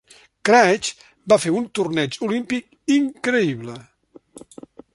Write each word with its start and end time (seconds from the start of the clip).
Craig 0.47 0.87
va 1.33 1.37
fer 1.43 1.51
un 1.59 1.67
torneig 1.79 2.17
olímpic 2.29 2.97
increïble. 2.99 3.77